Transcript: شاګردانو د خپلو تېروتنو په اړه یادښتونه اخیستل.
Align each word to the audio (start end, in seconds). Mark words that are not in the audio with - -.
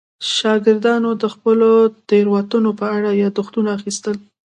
شاګردانو 0.35 1.09
د 1.21 1.23
خپلو 1.33 1.71
تېروتنو 2.09 2.71
په 2.79 2.85
اړه 2.97 3.09
یادښتونه 3.23 3.69
اخیستل. 3.77 4.15